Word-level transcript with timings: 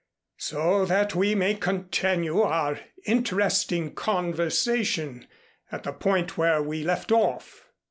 "So 0.39 0.83
that 0.85 1.13
we 1.13 1.35
may 1.35 1.53
continue 1.53 2.41
our 2.41 2.79
interesting 3.05 3.93
conversation 3.93 5.27
at 5.71 5.83
the 5.83 5.93
point 5.93 6.39
where 6.39 6.59
we 6.63 6.81
left 6.83 7.11
off." 7.11 7.67